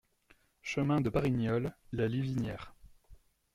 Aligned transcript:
Chemin 0.63 0.99
de 0.99 1.11
Parignoles, 1.11 1.75
La 1.91 2.07
Livinière 2.07 2.73